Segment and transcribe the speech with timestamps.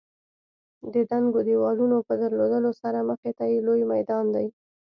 [0.93, 4.47] د دنګو دېوالونو په درلودلو سره مخې ته یې لوی میدان دی.